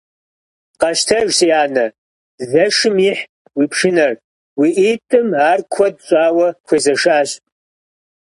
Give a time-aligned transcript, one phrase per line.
[0.79, 1.85] Къэщтэж, си анэ,
[2.49, 3.23] зэшым ихь
[3.57, 4.11] уи пшынэр,
[4.59, 7.29] уи ӀитӀым ар куэд щӀауэ хуезэшащ.